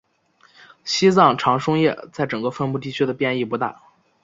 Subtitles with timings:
[0.83, 3.83] 西藏长叶松在整个分布地区的变异不大。